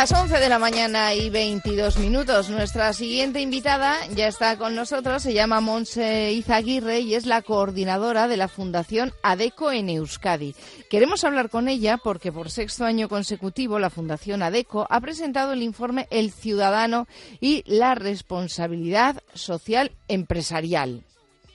Las 0.00 0.12
11 0.12 0.40
de 0.40 0.48
la 0.48 0.58
mañana 0.58 1.12
y 1.12 1.28
22 1.28 1.98
minutos. 1.98 2.48
Nuestra 2.48 2.94
siguiente 2.94 3.42
invitada 3.42 3.98
ya 4.14 4.28
está 4.28 4.56
con 4.56 4.74
nosotros. 4.74 5.22
Se 5.22 5.34
llama 5.34 5.60
Monse 5.60 6.32
Izaguirre 6.32 7.00
y 7.00 7.16
es 7.16 7.26
la 7.26 7.42
coordinadora 7.42 8.26
de 8.26 8.38
la 8.38 8.48
Fundación 8.48 9.12
ADECO 9.22 9.72
en 9.72 9.90
Euskadi. 9.90 10.54
Queremos 10.88 11.22
hablar 11.24 11.50
con 11.50 11.68
ella 11.68 11.98
porque 11.98 12.32
por 12.32 12.50
sexto 12.50 12.86
año 12.86 13.10
consecutivo 13.10 13.78
la 13.78 13.90
Fundación 13.90 14.42
ADECO 14.42 14.86
ha 14.88 15.02
presentado 15.02 15.52
el 15.52 15.62
informe 15.62 16.06
El 16.10 16.32
Ciudadano 16.32 17.06
y 17.38 17.62
la 17.66 17.94
Responsabilidad 17.94 19.22
Social 19.34 19.92
Empresarial. 20.08 21.04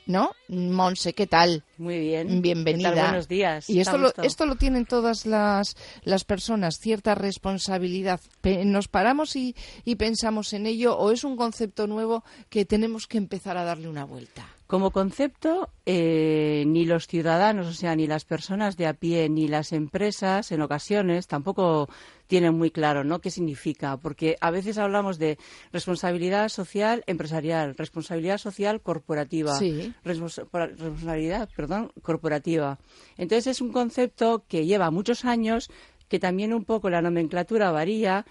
¿No? 0.06 0.32
Monse, 0.48 1.14
¿qué 1.14 1.28
tal? 1.28 1.64
Muy 1.78 2.00
bien. 2.00 2.42
Bienvenida. 2.42 2.92
Buenos 2.92 3.28
días. 3.28 3.70
Y 3.70 3.80
esto 3.80 3.98
lo, 3.98 4.14
esto 4.24 4.46
lo 4.46 4.56
tienen 4.56 4.86
todas 4.86 5.26
las, 5.26 5.76
las 6.04 6.24
personas, 6.24 6.78
cierta 6.80 7.16
responsabilidad. 7.16 8.20
¿Nos 8.44 8.88
paramos 8.88 9.36
y, 9.36 9.56
y 9.84 9.96
pensamos 9.96 10.54
en 10.54 10.66
ello 10.66 10.98
o 10.98 11.12
es 11.12 11.24
un 11.24 11.36
concepto 11.36 11.88
nuevo 11.88 12.24
que 12.50 12.66
tenemos 12.66 13.08
que 13.08 13.18
empezar 13.18 13.58
a 13.58 13.64
darle 13.64 13.88
una 13.88 14.06
vuelta? 14.06 14.55
Como 14.68 14.90
concepto, 14.90 15.70
eh, 15.86 16.64
ni 16.66 16.86
los 16.86 17.06
ciudadanos, 17.06 17.68
o 17.68 17.74
sea, 17.74 17.96
ni 17.96 18.08
las 18.08 18.26
personas 18.26 18.78
de 18.78 18.88
a 18.88 18.94
pie, 18.94 19.30
ni 19.30 19.48
las 19.48 19.72
empresas, 19.72 20.52
en 20.52 20.62
ocasiones, 20.62 21.28
tampoco 21.28 21.88
tienen 22.26 22.58
muy 22.58 22.72
claro, 22.72 23.04
¿no? 23.04 23.20
¿Qué 23.20 23.30
significa? 23.30 23.98
Porque 23.98 24.38
a 24.42 24.50
veces 24.50 24.80
hablamos 24.80 25.20
de 25.20 25.38
responsabilidad 25.72 26.50
social 26.50 27.04
empresarial, 27.06 27.76
responsabilidad 27.76 28.40
social 28.40 28.82
corporativa, 28.82 29.60
responsabilidad, 30.04 31.48
perdón, 31.56 31.92
corporativa. 32.02 32.80
Entonces 33.18 33.46
es 33.46 33.62
un 33.62 33.72
concepto 33.72 34.46
que 34.48 34.66
lleva 34.66 34.90
muchos 34.90 35.26
años, 35.26 35.70
que 36.08 36.20
también 36.20 36.54
un 36.54 36.66
poco 36.66 36.90
la 36.90 37.02
nomenclatura 37.02 37.72
varía, 37.72 38.26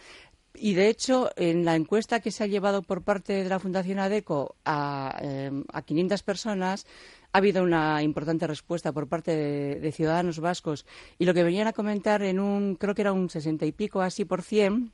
y 0.55 0.75
de 0.75 0.89
hecho, 0.89 1.31
en 1.37 1.65
la 1.65 1.75
encuesta 1.75 2.21
que 2.21 2.31
se 2.31 2.45
ha 2.45 2.47
llevado 2.47 2.83
por 2.83 3.03
parte 3.03 3.33
de 3.33 3.49
la 3.49 3.59
Fundación 3.59 3.99
ADECO 3.99 4.57
a, 4.65 5.19
eh, 5.21 5.51
a 5.73 5.83
500 5.83 6.23
personas, 6.23 6.87
ha 7.33 7.39
habido 7.39 7.65
una 7.65 8.03
importante 8.03 8.47
respuesta 8.47 8.93
por 8.93 9.09
parte 9.09 9.35
de, 9.35 9.93
ciudadanos 9.93 10.39
vascos. 10.39 10.87
Y 11.19 11.25
lo 11.25 11.35
que 11.35 11.43
venían 11.43 11.67
a 11.67 11.73
comentar 11.73 12.23
en 12.23 12.39
un, 12.39 12.77
creo 12.77 12.95
que 12.95 13.03
era 13.03 13.13
un 13.13 13.29
60 13.29 13.67
y 13.67 13.73
pico 13.73 14.01
así 14.01 14.25
por 14.25 14.43
cien, 14.43 14.93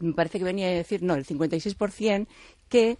me 0.00 0.12
parece 0.12 0.38
que 0.38 0.44
venía 0.44 0.66
a 0.66 0.70
decir, 0.70 1.02
no, 1.02 1.14
el 1.14 1.24
56 1.24 1.76
por 1.76 1.92
cien, 1.92 2.26
que 2.68 2.98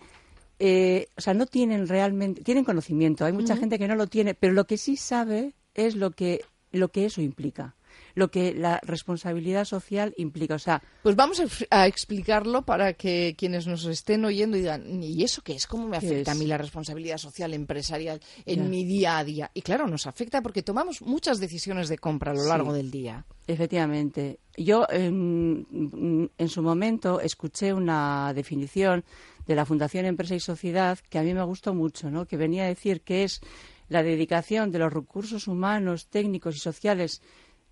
eh, 0.60 1.08
o 1.16 1.20
sea, 1.20 1.34
no 1.34 1.46
tienen 1.46 1.88
realmente, 1.88 2.42
tienen 2.42 2.64
conocimiento. 2.64 3.24
Hay 3.24 3.32
mucha 3.32 3.56
gente 3.56 3.78
que 3.78 3.88
no 3.88 3.96
lo 3.96 4.06
tiene, 4.06 4.34
pero 4.34 4.52
lo 4.52 4.66
que 4.66 4.76
sí 4.76 4.96
sabe 4.96 5.54
es 5.74 5.96
lo 5.96 6.12
que, 6.12 6.44
lo 6.70 6.88
que 6.88 7.06
eso 7.06 7.20
implica 7.20 7.74
lo 8.19 8.33
que 8.33 8.52
la 8.52 8.80
responsabilidad 8.83 9.64
social 9.64 10.12
implica. 10.16 10.56
O 10.56 10.58
sea, 10.58 10.83
pues 11.05 11.14
vamos 11.14 11.41
a, 11.70 11.86
explicarlo 11.86 12.62
para 12.62 12.94
que 12.94 13.36
quienes 13.38 13.69
nos 13.69 13.84
estén 13.84 14.25
oyendo 14.25 14.56
digan, 14.56 15.05
¿y 15.05 15.22
eso 15.22 15.41
qué 15.42 15.52
es? 15.52 15.69
¿Cómo 15.69 15.86
me 15.86 15.98
afecta 15.98 16.33
a 16.33 16.34
mí 16.34 16.44
la 16.44 16.58
responsabilidad 16.58 17.19
social 17.19 17.55
empresarial 17.55 18.20
en 18.44 18.69
mi 18.69 18.84
día 18.84 19.19
a 19.19 19.25
día? 19.25 19.52
Y 19.55 19.62
claro, 19.62 19.86
nos 19.86 20.08
afecta 20.08 20.42
porque 20.42 20.64
tomamos 20.64 21.00
muchas 21.00 21.38
decisiones 21.38 21.88
de 21.88 21.98
compra 21.98 22.33
a 22.33 22.34
lo 22.34 22.44
largo 22.44 22.72
del 22.72 22.91
día. 22.91 23.25
Efectivamente. 23.47 24.41
Yo 24.56 24.84
en, 24.91 26.28
en 26.36 26.48
su 26.48 26.60
momento 26.60 27.20
escuché 27.20 27.72
una 27.72 28.32
definición 28.34 29.05
de 29.47 29.55
la 29.55 29.64
Fundación 29.64 30.06
Empresa 30.06 30.34
y 30.34 30.41
Sociedad 30.41 30.98
que 31.08 31.20
a 31.20 31.22
mí 31.22 31.32
me 31.34 31.44
gustó 31.44 31.72
mucho, 31.72 32.10
¿no? 32.10 32.27
que 32.27 32.36
venía 32.36 32.64
a 32.64 32.66
decir 32.66 33.03
que 33.03 33.22
es 33.22 33.41
la 33.88 34.03
dedicación 34.03 34.71
de 34.71 34.81
los 34.81 34.92
recursos 34.92 35.48
humanos, 35.48 36.09
técnicos 36.09 36.56
y 36.56 36.59
sociales 36.59 37.22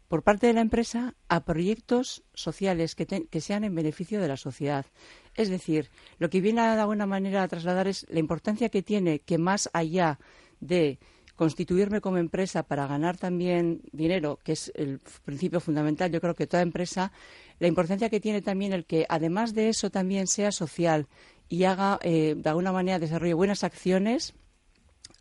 por 0.08 0.22
parte 0.22 0.46
de 0.46 0.52
la 0.52 0.60
empresa 0.60 1.14
a 1.28 1.44
proyectos 1.44 2.22
sociales 2.34 2.94
que, 2.94 3.40
sean 3.40 3.64
en 3.64 3.74
beneficio 3.74 4.20
de 4.20 4.28
la 4.28 4.36
sociedad. 4.36 4.86
Es 5.34 5.48
decir, 5.48 5.90
lo 6.18 6.30
que 6.30 6.40
viene 6.40 6.60
a 6.60 6.74
de 6.74 6.80
alguna 6.80 7.06
manera 7.06 7.42
a 7.42 7.48
trasladar 7.48 7.88
es 7.88 8.06
la 8.08 8.20
importancia 8.20 8.68
que 8.68 8.82
tiene 8.82 9.20
que 9.20 9.38
más 9.38 9.68
allá 9.72 10.18
de 10.60 10.98
constituirme 11.34 12.00
como 12.00 12.16
empresa 12.16 12.62
para 12.62 12.86
ganar 12.86 13.18
también 13.18 13.82
dinero, 13.92 14.38
que 14.42 14.52
es 14.52 14.72
el 14.74 15.00
principio 15.24 15.60
fundamental, 15.60 16.10
yo 16.10 16.20
creo 16.20 16.34
que 16.34 16.46
toda 16.46 16.62
empresa, 16.62 17.12
la 17.58 17.66
importancia 17.66 18.08
que 18.08 18.20
tiene 18.20 18.40
también 18.40 18.72
el 18.72 18.86
que 18.86 19.04
además 19.08 19.54
de 19.54 19.68
eso 19.68 19.90
también 19.90 20.28
sea 20.28 20.50
social 20.50 21.08
y 21.48 21.64
haga 21.64 21.98
eh, 22.02 22.34
de 22.36 22.48
alguna 22.48 22.72
manera 22.72 22.98
desarrolle 22.98 23.34
buenas 23.34 23.64
acciones 23.64 24.34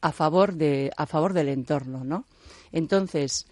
a 0.02 0.12
favor 0.12 0.54
de 0.54 0.92
a 0.96 1.06
favor 1.06 1.34
del 1.34 1.50
entorno, 1.50 2.04
¿no? 2.04 2.26
Entonces, 2.72 3.48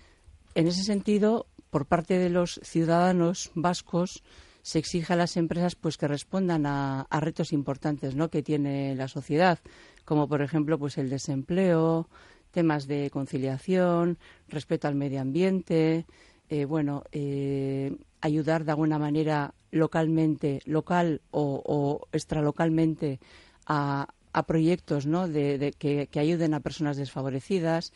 en 0.56 0.68
ese 0.68 0.84
sentido, 0.84 1.48
por 1.70 1.86
parte 1.86 2.18
de 2.20 2.30
los 2.30 2.60
ciudadanos 2.64 3.52
vascos, 3.56 4.24
se 4.62 4.80
exige 4.80 5.14
a 5.14 5.18
las 5.18 5.38
empresas 5.38 5.76
pues 5.76 5.98
que 5.98 6.08
respondan 6.08 6.66
a, 6.66 7.06
retos 7.20 7.52
importantes 7.52 8.16
¿no? 8.16 8.30
que 8.30 8.42
tiene 8.42 8.96
la 8.96 9.08
sociedad, 9.08 9.60
como 10.06 10.28
por 10.28 10.42
ejemplo 10.42 10.80
pues 10.80 10.98
el 10.98 11.10
desempleo, 11.10 12.08
temas 12.52 12.88
de 12.88 13.10
conciliación, 13.10 14.18
respeto 14.48 14.88
al 14.88 14.96
medio 14.96 15.20
ambiente, 15.20 16.06
eh, 16.50 16.66
bueno, 16.66 17.04
eh, 17.12 17.96
ayudar 18.22 18.64
de 18.64 18.72
alguna 18.72 19.00
manera 19.00 19.54
localmente, 19.72 20.62
local 20.66 21.22
o, 21.32 22.08
extralocalmente 22.12 23.20
a, 23.66 24.08
proyectos 24.48 25.06
¿no? 25.06 25.28
que 25.30 26.20
ayuden 26.20 26.54
a 26.54 26.60
personas 26.62 26.98
desfavorecidas 26.98 27.92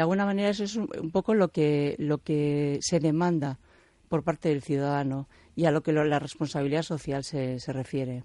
de 0.00 0.04
alguna 0.04 0.24
manera 0.24 0.48
eso 0.48 0.64
es 0.64 0.76
un, 0.76 1.10
poco 1.12 1.34
lo 1.34 1.48
que, 1.48 1.94
lo 1.98 2.22
que 2.22 2.78
se 2.80 3.00
demanda 3.00 3.58
por 4.08 4.22
parte 4.22 4.48
del 4.48 4.62
ciudadano 4.62 5.28
y 5.54 5.66
a 5.66 5.70
lo 5.70 5.82
que 5.82 5.92
la 5.92 6.18
responsabilidad 6.18 6.84
social 6.84 7.22
se, 7.22 7.60
se 7.60 7.70
refiere. 7.74 8.24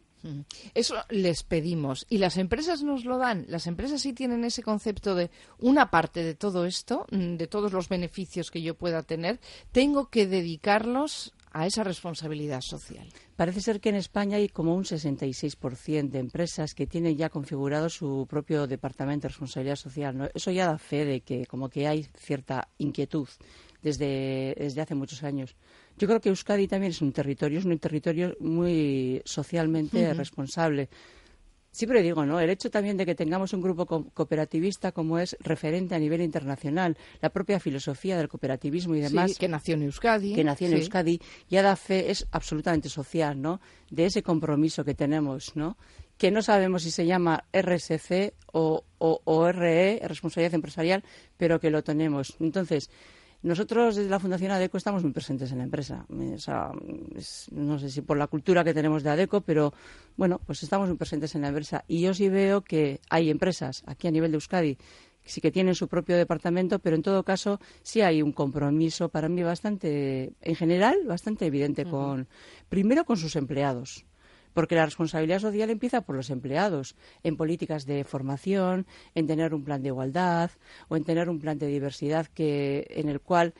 Eso 0.73 0.95
les 1.09 1.43
pedimos. 1.43 2.05
¿Y 2.09 2.19
las 2.19 2.37
empresas 2.37 2.81
nos 2.81 3.03
lo 3.03 3.17
dan? 3.17 3.43
Las 3.49 3.67
empresas 3.67 4.01
sí 4.01 4.13
tienen 4.13 4.45
ese 4.45 4.63
concepto 4.63 5.15
de 5.15 5.31
una 5.59 5.91
parte 5.91 6.23
de 6.23 6.33
todo 6.33 6.65
esto, 6.65 7.07
mm, 7.11 7.35
de 7.35 7.47
todos 7.47 7.73
los 7.73 7.89
beneficios 7.89 8.51
que 8.51 8.61
yo 8.61 8.75
pueda 8.75 9.03
tener, 9.03 9.41
tengo 9.73 10.09
que 10.09 10.27
dedicarlos 10.27 11.33
a 11.55 11.65
esa 11.65 11.85
responsabilidad 11.85 12.59
social. 12.59 13.07
Parece 13.37 13.61
ser 13.61 13.79
que 13.79 13.87
en 13.87 13.95
España 13.95 14.35
hay 14.35 14.49
como 14.49 14.75
un 14.75 14.83
66% 14.83 16.09
de 16.09 16.19
empresas 16.19 16.75
que 16.75 16.85
tienen 16.85 17.15
ya 17.15 17.29
configurado 17.29 17.87
su 17.87 18.27
propio 18.29 18.67
departamento 18.67 19.23
de 19.23 19.29
responsabilidad 19.29 19.77
social. 19.77 20.29
Eso 20.35 20.51
ya 20.51 20.67
da 20.67 20.77
fe 20.77 21.05
de 21.05 21.21
que 21.21 21.45
como 21.45 21.69
que 21.69 21.87
hay 21.87 22.03
cierta 22.17 22.67
inquietud 22.77 23.29
desde, 23.81 24.53
desde 24.57 24.81
hace 24.81 24.95
muchos 24.95 25.23
años. 25.23 25.55
Yo 25.97 26.09
creo 26.09 26.19
que 26.19 26.27
Euskadi 26.27 26.67
también 26.67 26.91
es 26.91 27.01
un 27.01 27.13
territorio, 27.13 27.59
es 27.59 27.65
un 27.65 27.79
territorio 27.79 28.35
muy 28.41 29.21
socialmente 29.23 30.13
responsable. 30.13 30.89
Siempre 31.75 32.01
digo, 32.01 32.25
¿no? 32.25 32.39
El 32.39 32.49
hecho 32.49 32.71
también 32.71 32.95
de 32.95 33.05
que 33.05 33.15
tengamos 33.15 33.51
un 33.51 33.61
grupo 33.61 33.85
cooperativista 33.85 34.93
como 34.93 35.19
es 35.19 35.35
referente 35.41 35.93
a 35.93 35.99
nivel 35.99 36.21
internacional, 36.21 36.95
la 37.19 37.31
propia 37.31 37.59
filosofía 37.59 38.15
del 38.15 38.29
cooperativismo 38.29 38.95
y 38.95 39.01
demás. 39.01 39.37
que 39.37 39.49
nació 39.49 39.75
en 39.75 39.81
Euskadi. 39.81 40.33
Que 40.33 40.45
nació 40.45 40.67
en 40.67 40.75
Euskadi, 40.75 41.19
ya 41.49 41.61
da 41.61 41.75
fe, 41.75 42.11
es 42.11 42.27
absolutamente 42.31 42.87
social, 42.87 43.41
¿no? 43.41 43.59
De 43.91 44.05
ese 44.05 44.23
compromiso 44.23 44.85
que 44.85 44.93
tenemos, 44.95 45.53
¿no? 45.57 45.75
Que 46.17 46.31
no 46.31 46.41
sabemos 46.41 46.83
si 46.83 46.91
se 46.91 47.05
llama 47.05 47.43
RSC 47.51 48.35
o, 48.53 48.85
o, 48.97 49.21
o 49.25 49.51
RE, 49.51 49.99
Responsabilidad 50.01 50.53
Empresarial, 50.53 51.03
pero 51.35 51.59
que 51.59 51.71
lo 51.71 51.83
tenemos. 51.83 52.37
Entonces, 52.39 52.89
nosotros 53.45 53.95
desde 53.95 54.09
la 54.09 54.19
Fundación 54.19 54.51
ADECO 54.51 54.77
estamos 54.77 55.03
muy 55.03 55.11
presentes 55.11 55.51
en 55.51 55.59
la 55.59 55.65
empresa. 55.65 56.05
no 56.09 57.79
sé 57.79 57.89
si 57.91 58.01
por 58.01 58.17
la 58.17 58.25
cultura 58.25 58.63
que 58.63 58.73
tenemos 58.73 59.03
de 59.03 59.11
ADECO, 59.11 59.41
pero 59.41 59.71
bueno, 60.17 60.41
pues 60.43 60.63
estamos 60.63 60.87
muy 60.89 60.97
presentes 60.97 61.35
en 61.35 61.43
la 61.43 61.49
empresa. 61.49 61.85
Y 61.87 62.01
yo 62.01 62.15
sí 62.15 62.27
veo 62.27 62.61
que 62.61 63.01
hay 63.07 63.29
empresas 63.29 63.83
aquí 63.85 64.07
a 64.07 64.11
nivel 64.11 64.31
de 64.31 64.37
Euskadi 64.37 64.75
que 64.75 65.31
sí 65.31 65.41
que 65.41 65.51
tienen 65.51 65.73
su 65.73 65.87
propio 65.87 66.17
departamento, 66.17 66.79
pero 66.79 66.95
en 66.95 67.01
todo 67.01 67.23
caso 67.23 67.59
sí 67.81 68.01
hay 68.01 68.21
un 68.21 68.31
compromiso 68.31 69.09
para 69.09 69.27
mí 69.27 69.41
bastante, 69.41 70.33
en 70.41 70.55
general, 70.55 70.97
bastante 71.05 71.47
evidente 71.47 71.85
con, 71.85 72.27
primero 72.69 73.05
con 73.05 73.17
sus 73.17 73.35
empleados 73.35 74.05
porque 74.55 74.75
la 74.75 74.85
responsabilidad 74.85 75.39
social 75.39 75.69
empieza 75.69 76.01
por 76.01 76.15
los 76.15 76.29
empleados, 76.29 76.95
en 77.23 77.35
políticas 77.35 77.85
de 77.85 78.05
formación, 78.05 78.87
en 79.13 79.27
tener 79.27 79.53
un 79.53 79.65
plan 79.65 79.83
de 79.83 79.89
igualdad 79.89 80.49
o 80.87 80.95
en 80.95 81.03
tener 81.03 81.29
un 81.29 81.39
plan 81.39 81.59
de 81.59 81.67
diversidad 81.67 82.25
que, 82.27 82.87
en 82.89 83.09
el 83.09 83.19
cual, 83.19 83.53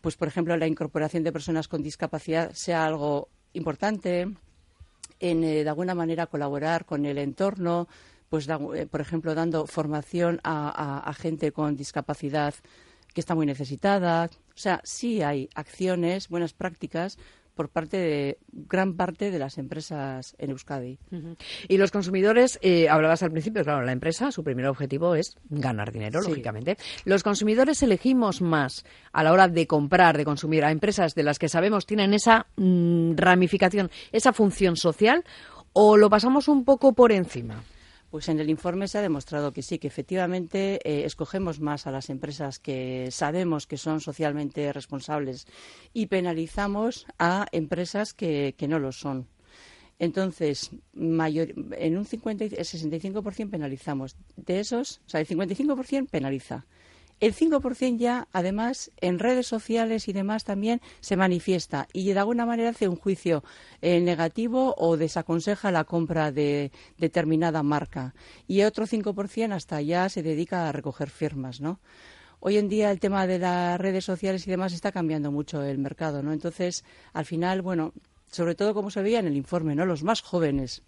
pues 0.00 0.16
por 0.16 0.26
ejemplo, 0.26 0.56
la 0.56 0.66
incorporación 0.66 1.22
de 1.22 1.32
personas 1.32 1.68
con 1.68 1.82
discapacidad 1.82 2.52
sea 2.54 2.86
algo 2.86 3.28
importante, 3.52 4.22
en 5.20 5.44
eh, 5.44 5.64
de 5.64 5.68
alguna 5.68 5.94
manera 5.94 6.26
colaborar 6.26 6.86
con 6.86 7.04
el 7.04 7.18
entorno, 7.18 7.86
pues 8.30 8.48
eh, 8.48 8.86
por 8.86 9.02
ejemplo 9.02 9.34
dando 9.34 9.66
formación 9.66 10.40
a, 10.44 11.12
gente 11.14 11.52
con 11.52 11.76
discapacidad 11.76 12.54
que 13.12 13.20
está 13.20 13.34
muy 13.34 13.44
necesitada. 13.44 14.30
O 14.54 14.60
sea, 14.60 14.80
sí 14.82 15.20
hay 15.22 15.50
acciones, 15.54 16.28
buenas 16.28 16.54
prácticas 16.54 17.18
por 17.58 17.70
parte 17.70 17.96
de 17.96 18.38
gran 18.52 18.94
parte 18.94 19.32
de 19.32 19.38
las 19.40 19.58
empresas 19.58 20.36
en 20.38 20.50
Euskadi. 20.50 21.00
Y 21.66 21.76
los 21.76 21.90
consumidores, 21.90 22.56
eh, 22.62 22.88
hablabas 22.88 23.24
al 23.24 23.32
principio, 23.32 23.64
claro, 23.64 23.84
la 23.84 23.90
empresa, 23.90 24.30
su 24.30 24.44
primer 24.44 24.66
objetivo 24.66 25.16
es 25.16 25.34
ganar 25.50 25.90
dinero, 25.90 26.20
lógicamente. 26.20 26.76
Los 27.04 27.24
consumidores 27.24 27.82
elegimos 27.82 28.42
más 28.42 28.84
a 29.12 29.24
la 29.24 29.32
hora 29.32 29.48
de 29.48 29.66
comprar, 29.66 30.16
de 30.16 30.24
consumir 30.24 30.64
a 30.64 30.70
empresas 30.70 31.16
de 31.16 31.24
las 31.24 31.40
que 31.40 31.48
sabemos 31.48 31.84
tienen 31.84 32.14
esa 32.14 32.46
mm, 32.54 33.16
ramificación, 33.16 33.90
esa 34.12 34.32
función 34.32 34.76
social, 34.76 35.24
o 35.72 35.96
lo 35.96 36.08
pasamos 36.08 36.46
un 36.46 36.64
poco 36.64 36.92
por 36.92 37.10
encima. 37.10 37.64
Pues 38.10 38.28
en 38.30 38.40
el 38.40 38.48
informe 38.48 38.88
se 38.88 38.96
ha 38.96 39.02
demostrado 39.02 39.52
que 39.52 39.62
sí, 39.62 39.78
que 39.78 39.88
efectivamente 39.88 40.80
eh, 40.82 41.04
escogemos 41.04 41.60
más 41.60 41.86
a 41.86 41.90
las 41.90 42.08
empresas 42.08 42.58
que 42.58 43.10
sabemos 43.10 43.66
que 43.66 43.76
son 43.76 44.00
socialmente 44.00 44.72
responsables 44.72 45.46
y 45.92 46.06
penalizamos 46.06 47.06
a 47.18 47.46
empresas 47.52 48.14
que, 48.14 48.54
no 48.66 48.78
lo 48.78 48.92
son. 48.92 49.28
Entonces, 49.98 50.70
en 50.94 51.98
un 51.98 52.04
50, 52.06 52.44
el 52.44 52.52
65% 52.52 53.50
penalizamos. 53.50 54.16
De 54.36 54.60
esos, 54.60 55.02
o 55.06 55.08
sea, 55.10 55.20
el 55.20 55.26
55% 55.26 56.08
penaliza. 56.08 56.66
El 57.20 57.34
5% 57.34 57.98
ya, 57.98 58.28
además, 58.32 58.92
en 59.00 59.18
redes 59.18 59.46
sociales 59.46 60.06
y 60.06 60.12
demás 60.12 60.44
también 60.44 60.80
se 61.00 61.16
manifiesta 61.16 61.88
y 61.92 62.12
de 62.12 62.18
alguna 62.18 62.46
manera 62.46 62.70
hace 62.70 62.86
un 62.86 62.96
juicio 62.96 63.42
eh, 63.82 64.00
negativo 64.00 64.74
o 64.78 64.96
desaconseja 64.96 65.72
la 65.72 65.84
compra 65.84 66.30
de 66.30 66.70
determinada 66.96 67.64
marca. 67.64 68.14
Y 68.46 68.62
otro 68.62 68.86
5% 68.86 69.52
hasta 69.52 69.80
ya 69.80 70.08
se 70.08 70.22
dedica 70.22 70.68
a 70.68 70.72
recoger 70.72 71.10
firmas, 71.10 71.60
¿no? 71.60 71.80
Hoy 72.40 72.56
en 72.56 72.68
día 72.68 72.92
el 72.92 73.00
tema 73.00 73.26
de 73.26 73.40
las 73.40 73.80
redes 73.80 74.04
sociales 74.04 74.46
y 74.46 74.50
demás 74.50 74.72
está 74.72 74.92
cambiando 74.92 75.32
mucho 75.32 75.64
el 75.64 75.78
mercado, 75.78 76.22
¿no? 76.22 76.32
Entonces, 76.32 76.84
al 77.12 77.24
final, 77.24 77.62
bueno, 77.62 77.92
sobre 78.30 78.54
todo 78.54 78.74
como 78.74 78.90
se 78.90 79.02
veía 79.02 79.18
en 79.18 79.26
el 79.26 79.36
informe, 79.36 79.74
¿no? 79.74 79.84
Los 79.86 80.04
más 80.04 80.20
jóvenes, 80.20 80.82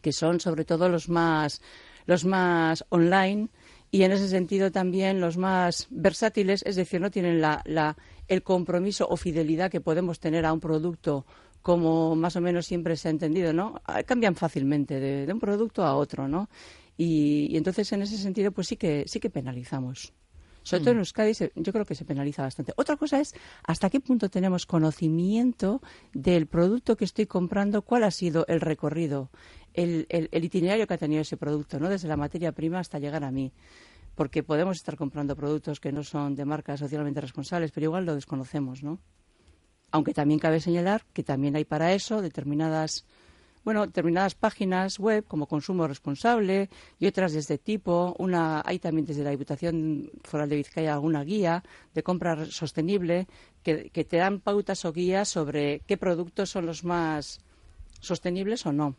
que 0.00 0.12
son 0.12 0.38
sobre 0.38 0.64
todo 0.64 0.88
los 0.88 1.08
más 1.08 1.60
los 2.06 2.24
más 2.24 2.84
online, 2.88 3.50
y 3.90 4.02
en 4.02 4.12
ese 4.12 4.28
sentido 4.28 4.70
también 4.70 5.20
los 5.20 5.36
más 5.36 5.88
versátiles, 5.90 6.62
es 6.64 6.76
decir, 6.76 7.00
no 7.00 7.10
tienen 7.10 7.42
el 8.28 8.42
compromiso 8.42 9.06
o 9.08 9.16
fidelidad 9.16 9.70
que 9.70 9.80
podemos 9.80 10.20
tener 10.20 10.46
a 10.46 10.52
un 10.52 10.60
producto 10.60 11.26
como 11.62 12.14
más 12.14 12.36
o 12.36 12.40
menos 12.40 12.66
siempre 12.66 12.96
se 12.96 13.08
ha 13.08 13.10
entendido, 13.10 13.52
¿no? 13.52 13.80
Ah, 13.84 14.02
cambian 14.02 14.34
fácilmente 14.34 14.98
de, 14.98 15.30
un 15.32 15.40
producto 15.40 15.84
a 15.84 15.94
otro, 15.94 16.28
¿no? 16.28 16.48
Y, 16.96 17.56
entonces 17.56 17.92
en 17.92 18.02
ese 18.02 18.16
sentido 18.16 18.52
pues 18.52 18.68
sí 18.68 18.76
que 18.76 19.04
sí 19.06 19.20
que 19.20 19.30
penalizamos. 19.30 20.12
Sobre 20.62 20.80
todo 20.80 20.90
en 20.90 20.96
mm. 20.98 21.00
Euskadi 21.00 21.32
yo 21.54 21.72
creo 21.72 21.84
que 21.84 21.94
se 21.94 22.04
penaliza 22.04 22.42
bastante. 22.42 22.72
Otra 22.76 22.96
cosa 22.96 23.20
es 23.20 23.34
hasta 23.64 23.90
qué 23.90 24.00
punto 24.00 24.28
tenemos 24.28 24.66
conocimiento 24.66 25.80
del 26.12 26.46
producto 26.46 26.96
que 26.96 27.04
estoy 27.04 27.26
comprando, 27.26 27.82
cuál 27.82 28.04
ha 28.04 28.10
sido 28.10 28.44
el 28.48 28.60
recorrido, 28.60 29.30
el, 29.74 30.06
el, 30.08 30.44
itinerario 30.44 30.86
que 30.86 30.94
ha 30.94 30.98
tenido 30.98 31.22
ese 31.22 31.36
producto, 31.36 31.78
¿no? 31.78 31.88
Desde 31.88 32.08
la 32.08 32.16
materia 32.16 32.52
prima 32.52 32.78
hasta 32.78 32.98
llegar 32.98 33.24
a 33.24 33.30
mí. 33.30 33.52
Porque 34.14 34.42
podemos 34.42 34.76
estar 34.76 34.96
comprando 34.96 35.36
productos 35.36 35.80
que 35.80 35.92
no 35.92 36.02
son 36.02 36.34
de 36.34 36.44
marcas 36.44 36.80
socialmente 36.80 37.20
responsables, 37.20 37.70
pero 37.70 37.84
igual 37.84 38.04
lo 38.04 38.14
desconocemos, 38.14 38.82
¿no? 38.82 38.98
Aunque 39.92 40.14
también 40.14 40.38
cabe 40.38 40.60
señalar 40.60 41.04
que 41.12 41.22
también 41.22 41.56
hay 41.56 41.64
para 41.64 41.92
eso 41.94 42.20
determinadas 42.20 43.06
bueno, 43.64 43.86
determinadas 43.86 44.34
páginas 44.34 44.98
web 44.98 45.24
como 45.26 45.46
Consumo 45.46 45.86
Responsable 45.86 46.70
y 46.98 47.06
otras 47.06 47.32
de 47.32 47.40
este 47.40 47.58
tipo. 47.58 48.14
Una, 48.18 48.62
hay 48.64 48.78
también 48.78 49.06
desde 49.06 49.24
la 49.24 49.30
Diputación 49.30 50.10
Foral 50.24 50.48
de 50.48 50.56
Vizcaya 50.56 50.94
alguna 50.94 51.24
guía 51.24 51.62
de 51.94 52.02
compra 52.02 52.46
sostenible 52.46 53.26
que, 53.62 53.90
que 53.90 54.04
te 54.04 54.16
dan 54.16 54.40
pautas 54.40 54.84
o 54.84 54.92
guías 54.92 55.28
sobre 55.28 55.80
qué 55.86 55.96
productos 55.96 56.50
son 56.50 56.66
los 56.66 56.84
más 56.84 57.40
sostenibles 58.00 58.64
o 58.66 58.72
no. 58.72 58.96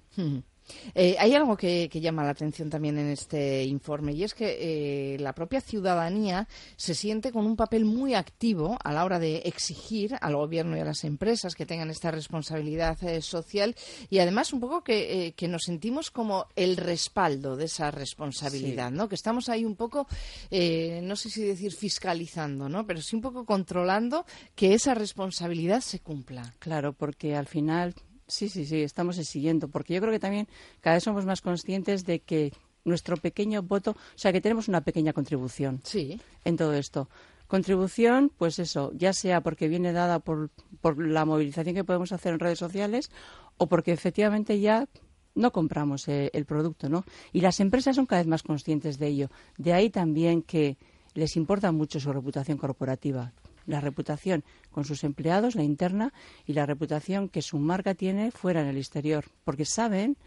Eh, 0.95 1.15
hay 1.19 1.33
algo 1.35 1.57
que, 1.57 1.89
llama 2.01 2.23
la 2.23 2.31
atención 2.31 2.69
también 2.69 2.97
en 2.97 3.09
este 3.09 3.63
informe 3.63 4.13
y 4.13 4.23
es 4.23 4.33
que 4.33 5.13
eh, 5.13 5.19
la 5.19 5.33
propia 5.33 5.61
ciudadanía 5.61 6.47
se 6.75 6.95
siente 6.95 7.31
con 7.31 7.45
un 7.45 7.55
papel 7.55 7.85
muy 7.85 8.15
activo 8.15 8.77
a 8.83 8.91
la 8.91 9.05
hora 9.05 9.19
de 9.19 9.37
exigir 9.45 10.15
al 10.19 10.35
gobierno 10.35 10.75
y 10.75 10.79
a 10.79 10.85
las 10.85 11.03
empresas 11.03 11.53
que 11.53 11.65
tengan 11.65 11.91
esta 11.91 12.09
responsabilidad 12.09 13.01
eh, 13.03 13.21
social 13.21 13.75
y 14.09 14.19
además 14.19 14.53
un 14.53 14.59
poco 14.59 14.83
que, 14.83 15.33
nos 15.51 15.63
sentimos 15.63 16.11
como 16.11 16.47
el 16.55 16.77
respaldo 16.77 17.57
de 17.57 17.65
esa 17.65 17.91
responsabilidad, 17.91 18.89
¿no? 18.89 19.09
Que 19.09 19.15
estamos 19.15 19.49
ahí 19.49 19.65
un 19.65 19.75
poco, 19.75 20.07
no 20.51 21.15
sé 21.17 21.29
si 21.29 21.43
decir 21.43 21.73
fiscalizando, 21.73 22.69
¿no? 22.69 22.87
Pero 22.87 23.01
sí 23.01 23.17
un 23.17 23.21
poco 23.21 23.43
controlando 23.43 24.25
que 24.55 24.73
esa 24.73 24.93
responsabilidad 24.93 25.81
se 25.81 25.99
cumpla. 25.99 26.53
Claro, 26.59 26.93
porque 26.93 27.35
al 27.35 27.47
final 27.47 27.95
Sí, 28.31 28.47
sí, 28.47 28.65
sí, 28.65 28.81
estamos 28.81 29.17
exigiendo, 29.17 29.67
porque 29.67 29.93
yo 29.93 29.99
creo 29.99 30.13
que 30.13 30.19
también 30.19 30.47
cada 30.79 30.95
vez 30.95 31.03
somos 31.03 31.25
más 31.25 31.41
conscientes 31.41 32.05
de 32.05 32.21
que 32.21 32.53
nuestro 32.85 33.17
pequeño 33.17 33.61
voto, 33.61 33.91
o 33.91 33.95
sea, 34.15 34.31
que 34.31 34.39
tenemos 34.39 34.69
una 34.69 34.81
pequeña 34.81 35.11
contribución 35.11 35.81
sí. 35.83 36.17
en 36.45 36.55
todo 36.55 36.73
esto. 36.73 37.09
Contribución, 37.47 38.31
pues 38.37 38.57
eso, 38.59 38.93
ya 38.95 39.11
sea 39.11 39.41
porque 39.41 39.67
viene 39.67 39.91
dada 39.91 40.19
por, 40.19 40.49
por 40.79 41.05
la 41.05 41.25
movilización 41.25 41.75
que 41.75 41.83
podemos 41.83 42.13
hacer 42.13 42.31
en 42.31 42.39
redes 42.39 42.59
sociales 42.59 43.11
o 43.57 43.67
porque 43.67 43.91
efectivamente 43.91 44.61
ya 44.61 44.87
no 45.35 45.51
compramos 45.51 46.07
eh, 46.07 46.31
el 46.33 46.45
producto, 46.45 46.87
¿no? 46.87 47.03
Y 47.33 47.41
las 47.41 47.59
empresas 47.59 47.97
son 47.97 48.05
cada 48.05 48.21
vez 48.21 48.27
más 48.27 48.43
conscientes 48.43 48.97
de 48.97 49.07
ello. 49.07 49.29
De 49.57 49.73
ahí 49.73 49.89
también 49.89 50.41
que 50.41 50.77
les 51.13 51.35
importa 51.35 51.73
mucho 51.73 51.99
su 51.99 52.13
reputación 52.13 52.57
corporativa 52.57 53.33
la 53.65 53.81
reputación 53.81 54.43
con 54.71 54.85
sus 54.85 55.03
empleados, 55.03 55.55
la 55.55 55.63
interna, 55.63 56.13
y 56.45 56.53
la 56.53 56.65
reputación 56.65 57.29
que 57.29 57.41
su 57.41 57.57
marca 57.59 57.95
tiene 57.95 58.31
fuera 58.31 58.61
en 58.61 58.67
el 58.67 58.77
exterior, 58.77 59.25
porque 59.43 59.65
saben 59.65 60.17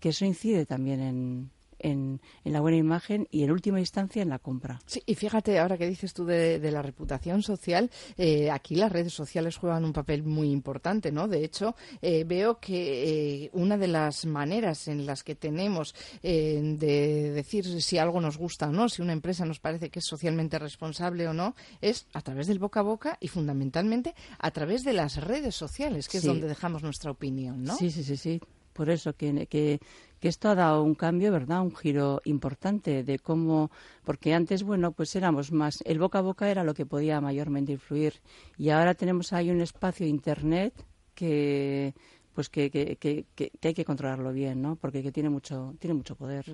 que 0.00 0.10
eso 0.10 0.24
incide 0.24 0.66
también 0.66 1.00
en, 1.00 1.50
en, 1.78 2.20
la 2.44 2.60
buena 2.60 2.76
imagen 2.76 3.26
y 3.30 3.42
en 3.42 3.50
última 3.50 3.80
instancia 3.80 4.22
en 4.22 4.28
la 4.28 4.38
compra. 4.38 4.80
Sí, 4.86 5.02
y 5.06 5.14
fíjate, 5.14 5.58
ahora 5.58 5.78
que 5.78 5.88
dices 5.88 6.12
tú 6.14 6.24
de, 6.24 6.58
la 6.70 6.82
reputación 6.82 7.42
social, 7.42 7.90
eh, 8.16 8.50
aquí 8.50 8.74
las 8.74 8.90
redes 8.90 9.12
sociales 9.12 9.56
juegan 9.56 9.84
un 9.84 9.92
papel 9.92 10.22
muy 10.22 10.50
importante, 10.50 11.12
¿no? 11.12 11.28
De 11.28 11.44
hecho, 11.44 11.76
eh, 12.02 12.24
veo 12.24 12.58
que 12.58 13.44
eh, 13.44 13.50
una 13.52 13.76
de 13.76 13.88
las 13.88 14.26
maneras 14.26 14.88
en 14.88 15.06
las 15.06 15.22
que 15.22 15.34
tenemos 15.34 15.94
de 16.22 17.32
decir 17.34 17.82
si 17.82 17.98
algo 17.98 18.20
nos 18.20 18.38
gusta 18.38 18.68
o 18.68 18.72
no, 18.72 18.88
si 18.88 19.02
una 19.02 19.12
empresa 19.12 19.44
nos 19.44 19.60
parece 19.60 19.90
que 19.90 19.98
es 19.98 20.04
socialmente 20.04 20.58
responsable 20.58 21.28
o 21.28 21.32
no, 21.32 21.54
es 21.80 22.06
a 22.12 22.22
través 22.22 22.46
del 22.46 22.58
boca 22.58 22.80
a 22.80 22.82
boca 22.82 23.18
y 23.20 23.28
fundamentalmente 23.28 24.14
a 24.38 24.50
través 24.50 24.84
de 24.84 24.92
las 24.92 25.16
redes 25.16 25.54
sociales, 25.54 26.08
que 26.08 26.18
es 26.18 26.24
donde 26.24 26.48
dejamos 26.48 26.82
nuestra 26.82 27.10
opinión, 27.10 27.62
¿no? 27.62 27.76
Sí, 27.76 27.90
sí, 27.90 28.02
sí, 28.02 28.16
sí. 28.16 28.40
Por 28.72 28.90
eso 28.90 29.14
que, 29.14 29.46
que, 29.46 29.80
que 30.24 30.28
esto 30.28 30.48
ha 30.48 30.54
dado 30.54 30.82
un 30.82 30.94
cambio, 30.94 31.30
¿verdad? 31.30 31.60
Un 31.60 31.76
giro 31.76 32.22
importante 32.24 33.04
de 33.04 33.18
cómo, 33.18 33.70
porque 34.04 34.32
antes, 34.32 34.62
bueno, 34.62 34.92
pues 34.92 35.14
éramos 35.16 35.52
más, 35.52 35.82
el 35.84 35.98
boca 35.98 36.20
a 36.20 36.22
boca 36.22 36.50
era 36.50 36.64
lo 36.64 36.72
que 36.72 36.86
podía 36.86 37.20
mayormente 37.20 37.72
influir 37.72 38.22
y 38.56 38.70
ahora 38.70 38.94
tenemos 38.94 39.34
ahí 39.34 39.50
un 39.50 39.60
espacio 39.60 40.06
Internet 40.06 40.72
que, 41.14 41.92
pues 42.34 42.48
que, 42.48 42.70
que, 42.70 42.96
que, 42.98 43.52
hay 43.62 43.74
que 43.74 43.84
controlarlo 43.84 44.32
bien, 44.32 44.60
¿no? 44.60 44.76
Porque 44.76 45.02
que 45.02 45.12
tiene 45.12 45.30
mucho 45.30 45.74
tiene 45.78 45.94
mucho 45.94 46.16
poder. 46.16 46.44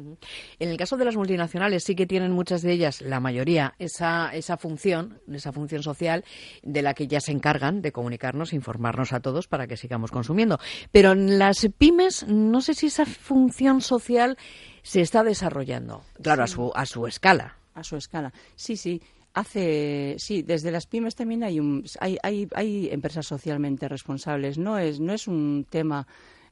En 0.58 0.68
el 0.68 0.76
caso 0.76 0.96
de 0.96 1.04
las 1.04 1.16
multinacionales 1.16 1.84
sí 1.84 1.94
que 1.94 2.06
tienen 2.06 2.32
muchas 2.32 2.62
de 2.62 2.72
ellas, 2.72 3.00
la 3.00 3.20
mayoría, 3.20 3.74
esa 3.78 4.34
esa 4.34 4.56
función, 4.56 5.20
esa 5.32 5.52
función 5.52 5.82
social 5.82 6.24
de 6.62 6.82
la 6.82 6.94
que 6.94 7.06
ya 7.06 7.20
se 7.20 7.32
encargan 7.32 7.82
de 7.82 7.92
comunicarnos, 7.92 8.52
informarnos 8.52 9.12
a 9.12 9.20
todos 9.20 9.48
para 9.48 9.66
que 9.66 9.76
sigamos 9.76 10.10
consumiendo. 10.10 10.58
Pero 10.92 11.12
en 11.12 11.38
las 11.38 11.66
pymes 11.78 12.26
no 12.28 12.60
sé 12.60 12.74
si 12.74 12.86
esa 12.86 13.06
función 13.06 13.80
social 13.80 14.36
se 14.82 15.00
está 15.00 15.24
desarrollando, 15.24 16.02
claro, 16.22 16.42
a 16.42 16.46
su 16.46 16.72
a 16.74 16.86
su 16.86 17.06
escala. 17.06 17.56
A 17.74 17.84
su 17.84 17.96
escala. 17.96 18.32
Sí, 18.56 18.76
sí 18.76 19.00
hace 19.34 20.16
sí 20.18 20.42
desde 20.42 20.70
las 20.70 20.86
pymes 20.86 21.14
también 21.14 21.44
hay 21.44 21.60
un, 21.60 21.84
hay, 22.00 22.18
hay, 22.22 22.48
hay 22.54 22.88
empresas 22.90 23.26
socialmente 23.26 23.88
responsables. 23.88 24.58
No 24.58 24.78
es 24.78 25.00
no 25.00 25.12
es 25.12 25.28
un 25.28 25.66
tema 25.68 26.06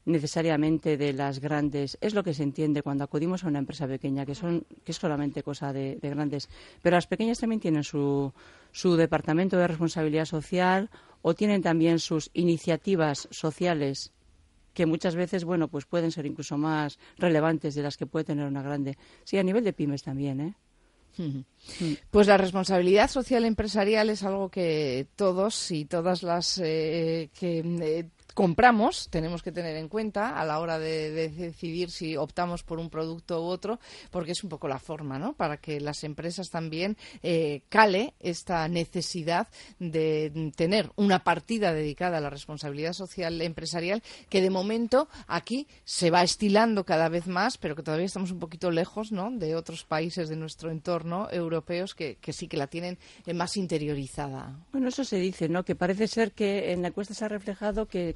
necesariamente 0.04 0.97
de 0.97 1.12
las 1.12 1.38
grandes 1.40 1.99
es 2.00 2.14
lo 2.14 2.25
que 2.25 2.32
se 2.32 2.42
entiende 2.42 2.82
cuando 2.82 3.04
acudimos 3.04 3.44
a 3.44 3.49
una 3.49 3.58
empresa 3.58 3.87
pequeña 3.87 4.25
que 4.25 4.35
son 4.35 4.64
que 4.85 4.92
es 4.92 4.99
solamente 4.99 5.42
cosa 5.42 5.73
de, 5.73 5.99
grandes. 6.00 6.49
Pero 6.82 6.97
las 6.97 7.06
pequeñas 7.06 7.38
también 7.38 7.61
tienen 7.61 7.85
su 7.85 8.32
su 8.73 8.97
departamento 8.97 9.56
de 9.56 9.68
responsabilidad 9.68 10.25
social 10.25 10.90
o 11.23 11.35
tienen 11.35 11.62
también 11.62 11.99
sus 11.99 12.30
iniciativas 12.32 13.28
sociales 13.30 14.12
que 14.73 14.87
muchas 14.87 15.16
veces 15.16 15.44
bueno 15.44 15.68
pues 15.68 15.85
pueden 15.85 16.12
ser 16.12 16.26
incluso 16.26 16.56
más 16.56 16.99
relevantes 17.16 17.75
de 17.75 17.82
las 17.82 17.97
que 17.97 18.06
puede 18.06 18.25
tener 18.25 18.47
una 18.47 18.62
grande. 18.62 18.97
Sí 19.25 19.37
a 19.37 19.42
nivel 19.42 19.64
de 19.64 19.73
pymes 19.73 20.04
también 20.04 20.40
eh 20.40 20.54
pues 22.10 22.26
la 22.26 22.37
responsabilidad 22.37 23.10
social 23.10 23.44
empresarial 23.44 24.10
es 24.10 24.22
algo 24.22 24.50
que 24.50 25.06
todos 25.16 25.70
y 25.70 25.84
todas 25.84 26.22
las 26.22 26.58
eh, 26.58 27.30
que 27.38 27.58
eh, 27.58 28.08
compramos 28.38 29.09
tenemos 29.11 29.42
que 29.42 29.50
tener 29.50 29.75
en 29.75 29.88
cuenta 29.88 30.38
a 30.38 30.45
la 30.45 30.61
hora 30.61 30.78
de, 30.78 31.11
decidir 31.11 31.90
si 31.90 32.16
optamos 32.16 32.62
por 32.62 32.78
un 32.78 32.88
producto 32.88 33.42
u 33.42 33.47
otro, 33.47 33.80
porque 34.12 34.30
es 34.30 34.45
un 34.45 34.49
poco 34.49 34.68
la 34.68 34.78
forma, 34.78 35.18
¿no? 35.18 35.33
Para 35.33 35.57
que 35.57 35.80
las 35.80 36.04
empresas 36.04 36.49
también 36.49 36.97
eh, 37.25 37.62
cale 37.68 38.14
esta 38.21 38.68
necesidad 38.68 39.49
de 39.80 40.52
tener 40.54 40.92
una 40.95 41.25
partida 41.25 41.73
dedicada 41.73 42.18
a 42.18 42.21
la 42.21 42.30
responsabilidad 42.30 42.92
social 42.92 43.42
empresarial 43.42 44.04
que 44.28 44.40
de 44.40 44.50
momento 44.50 45.09
aquí 45.26 45.66
se 45.85 46.12
va 46.12 46.23
estilando 46.23 46.85
cada 46.85 47.09
vez 47.09 47.26
más, 47.26 47.59
pero 47.59 47.75
que 47.75 47.83
todavía 47.83 48.07
estamos 48.07 48.30
un 48.30 48.38
poquito 48.38 48.71
lejos, 48.71 49.11
¿no? 49.11 49.33
De 49.33 49.57
otros 49.57 49.83
países 49.83 50.28
de 50.28 50.37
nuestro 50.37 50.71
entorno 50.71 51.26
europeos 51.33 51.97
que, 51.97 52.18
sí 52.28 52.47
que 52.47 52.57
la 52.57 52.68
tienen 52.68 52.99
eh, 53.26 53.35
más 53.35 53.57
interiorizada. 53.57 54.61
Bueno, 54.71 54.87
eso 54.87 55.02
se 55.02 55.16
dice, 55.16 55.49
¿no? 55.49 55.64
Que 55.64 55.75
parece 55.75 56.07
ser 56.07 56.30
que 56.30 56.71
en 56.71 56.83
la 56.83 56.88
encuesta 56.88 57.14
se 57.14 57.25
ha 57.25 57.28
reflejado 57.28 57.88
que, 57.88 58.14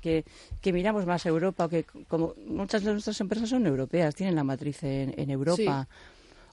miramos 0.72 1.06
más 1.06 1.24
a 1.26 1.28
Europa, 1.28 1.68
que 1.68 1.84
como 2.08 2.34
muchas 2.46 2.82
de 2.84 2.92
nuestras 2.92 3.20
empresas 3.20 3.48
son 3.48 3.66
europeas, 3.66 4.14
tienen 4.14 4.34
la 4.34 4.44
matriz 4.44 4.82
en, 4.82 5.30
Europa. 5.30 5.88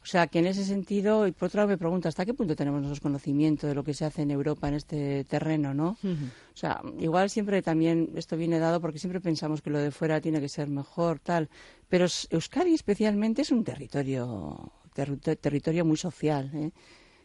O 0.02 0.06
sea, 0.06 0.28
que 0.28 0.40
en 0.40 0.48
ese 0.48 0.64
sentido, 0.64 1.28
y 1.28 1.34
por 1.34 1.48
otro 1.48 1.60
lado 1.60 1.70
me 1.70 1.78
pregunto, 1.78 2.08
¿hasta 2.08 2.26
qué 2.26 2.34
punto 2.34 2.56
tenemos 2.56 2.82
nosotros 2.82 3.02
conocimiento 3.02 3.68
de 3.68 3.76
lo 3.76 3.84
que 3.84 3.94
se 3.94 4.06
hace 4.06 4.22
en 4.22 4.32
Europa 4.32 4.70
en 4.70 4.76
este 4.76 5.26
terreno, 5.26 5.74
no? 5.74 5.98
O 6.02 6.58
sea, 6.58 6.82
igual 7.00 7.30
siempre 7.30 7.62
también 7.62 8.10
esto 8.16 8.38
viene 8.38 8.60
dado 8.60 8.80
porque 8.80 8.98
siempre 8.98 9.20
pensamos 9.20 9.62
que 9.62 9.70
lo 9.70 9.80
de 9.80 9.92
fuera 9.92 10.22
tiene 10.22 10.40
que 10.40 10.50
ser 10.50 10.70
mejor, 10.70 11.20
tal. 11.20 11.50
Pero 11.90 12.06
Euskadi 12.30 12.74
especialmente 12.74 13.42
es 13.42 13.52
un 13.52 13.64
territorio, 13.64 14.72
territorio 14.94 15.84
muy 15.84 15.98
social, 15.98 16.50
¿eh? 16.54 16.72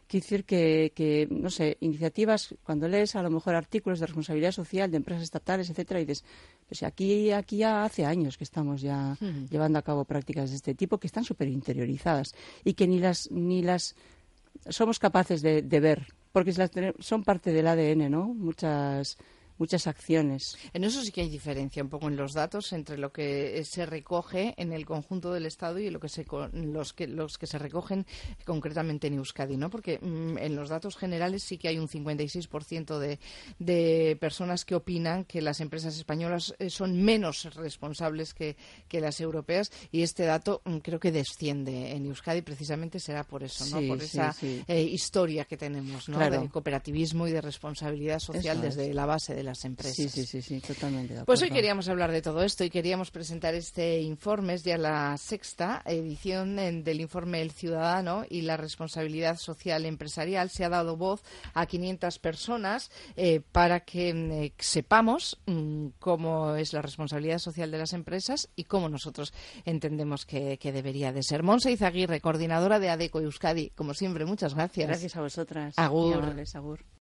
Quiero 0.07 0.23
decir 0.23 0.45
que, 0.45 1.27
no 1.31 1.49
sé, 1.49 1.77
iniciativas, 1.79 2.53
cuando 2.63 2.87
lees 2.87 3.15
a 3.15 3.23
lo 3.23 3.31
mejor 3.31 3.55
artículos 3.55 3.99
de 3.99 4.05
responsabilidad 4.05 4.51
social 4.51 4.91
de 4.91 4.97
empresas 4.97 5.23
estatales, 5.23 5.69
etcétera, 5.69 5.99
y 5.99 6.05
dices, 6.05 6.23
pues 6.67 6.83
aquí, 6.83 7.31
aquí 7.31 7.57
ya 7.57 7.83
hace 7.83 8.05
años 8.05 8.37
que 8.37 8.43
estamos 8.43 8.81
ya 8.81 9.17
llevando 9.49 9.79
a 9.79 9.81
cabo 9.81 10.05
prácticas 10.05 10.51
de 10.51 10.57
este 10.57 10.75
tipo 10.75 10.99
que 10.99 11.07
están 11.07 11.23
súper 11.23 11.47
interiorizadas 11.47 12.35
y 12.63 12.73
que 12.73 12.87
ni 12.87 12.99
las, 12.99 13.31
ni 13.31 13.63
las 13.63 13.95
somos 14.69 14.99
capaces 14.99 15.41
de, 15.41 15.63
de 15.63 15.79
ver, 15.79 16.07
porque 16.31 16.53
son 16.99 17.23
parte 17.23 17.51
del 17.51 17.67
ADN, 17.67 18.11
¿no? 18.11 18.25
Muchas 18.27 19.17
muchas 19.57 19.87
acciones. 19.87 20.57
En 20.73 20.83
eso 20.83 21.01
sí 21.01 21.11
que 21.11 21.21
hay 21.21 21.29
diferencia 21.29 21.83
un 21.83 21.89
poco 21.89 22.07
en 22.07 22.15
los 22.15 22.33
datos 22.33 22.73
entre 22.73 22.97
lo 22.97 23.11
que 23.11 23.63
se 23.65 23.85
recoge 23.85 24.53
en 24.57 24.73
el 24.73 24.85
conjunto 24.85 25.33
del 25.33 25.45
Estado 25.45 25.79
y 25.79 25.89
lo 25.89 25.99
que 25.99 26.09
se, 26.09 26.25
los, 26.53 26.93
que, 26.93 27.07
los 27.07 27.37
que 27.37 27.47
se 27.47 27.57
recogen 27.57 28.05
concretamente 28.45 29.07
en 29.07 29.15
Euskadi, 29.15 29.57
¿no? 29.57 29.69
Porque 29.69 29.99
mm, 29.99 30.37
en 30.37 30.55
los 30.55 30.69
datos 30.69 30.97
generales 30.97 31.43
sí 31.43 31.57
que 31.57 31.67
hay 31.67 31.79
un 31.79 31.87
56% 31.87 32.99
de, 32.99 33.19
de 33.59 34.17
personas 34.19 34.65
que 34.65 34.75
opinan 34.75 35.25
que 35.25 35.41
las 35.41 35.61
empresas 35.61 35.97
españolas 35.97 36.53
eh, 36.59 36.69
son 36.69 37.01
menos 37.01 37.43
responsables 37.55 38.33
que, 38.33 38.55
que 38.87 39.01
las 39.01 39.19
europeas 39.19 39.71
y 39.91 40.01
este 40.01 40.23
dato 40.23 40.61
mm, 40.65 40.77
creo 40.77 40.99
que 40.99 41.11
desciende 41.11 41.91
en 41.91 42.05
Euskadi 42.05 42.41
precisamente 42.41 42.99
será 42.99 43.23
por 43.23 43.43
eso, 43.43 43.65
¿no? 43.65 43.87
por 43.87 44.01
esa 44.01 44.35
eh, 44.67 44.81
historia 44.81 45.45
que 45.45 45.57
tenemos, 45.57 46.09
¿no? 46.09 46.19
De 46.19 46.49
cooperativismo 46.49 47.27
y 47.27 47.31
de 47.31 47.41
responsabilidad 47.41 48.19
social 48.19 48.61
desde 48.61 48.93
la 48.93 49.05
base 49.05 49.33
de 49.33 49.43
las 49.45 49.63
empresas. 49.65 49.95
Sí, 49.95 50.09
sí, 50.09 50.25
sí, 50.25 50.41
sí 50.41 50.59
totalmente. 50.59 51.23
pues 51.25 51.41
hoy 51.41 51.51
queríamos 51.51 51.87
hablar 51.87 52.11
de 52.11 52.21
todo 52.21 52.43
esto 52.43 52.63
y 52.63 52.69
queríamos 52.69 53.11
presentar 53.11 53.55
este 53.55 54.01
informe, 54.01 54.55
es 54.55 54.63
ya 54.63 54.77
la 54.77 55.17
sexta 55.17 55.81
edición 55.85 56.55
del 56.55 57.01
informe 57.01 57.41
El 57.41 57.51
Ciudadano 57.51 58.25
y 58.29 58.41
la 58.41 58.57
responsabilidad 58.57 59.37
social 59.37 59.85
empresarial. 59.85 60.49
Se 60.49 60.65
ha 60.65 60.69
dado 60.69 60.97
voz 60.97 61.23
a 61.53 61.65
500 61.65 62.19
personas 62.19 62.91
eh, 63.15 63.41
para 63.51 63.81
que 63.81 64.13
mm, 64.13 64.61
sepamos 64.61 65.39
mm, 65.45 65.87
cómo 65.99 66.55
es 66.55 66.73
la 66.73 66.81
responsabilidad 66.81 67.39
social 67.39 67.71
de 67.71 67.77
las 67.77 67.93
empresas 67.93 68.49
y 68.55 68.65
cómo 68.65 68.89
nosotros 68.89 69.33
entendemos 69.65 70.25
que, 70.25 70.57
debería 70.65 71.13
de 71.13 71.21
ser. 71.23 71.43
Monse 71.43 71.71
Izaguirre, 71.71 72.19
coordinadora 72.19 72.79
de 72.79 72.89
ADECO 72.89 73.21
Euskadi, 73.21 73.69
como 73.75 73.93
siempre, 73.93 74.25
muchas 74.25 74.55
gracias. 74.55 74.87
Gracias 74.87 75.15
a 75.15 75.21
vosotras. 75.21 75.73
Agur. 75.77 76.23
agur. 76.53 76.85